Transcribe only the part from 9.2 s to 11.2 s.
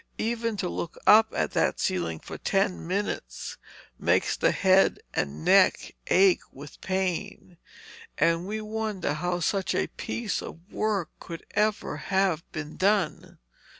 such a piece of work